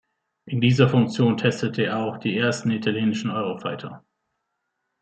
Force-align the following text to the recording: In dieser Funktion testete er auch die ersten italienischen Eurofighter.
In 0.47 0.61
dieser 0.61 0.89
Funktion 0.89 1.37
testete 1.37 1.83
er 1.83 1.99
auch 2.03 2.17
die 2.17 2.35
ersten 2.35 2.71
italienischen 2.71 3.29
Eurofighter. 3.29 4.03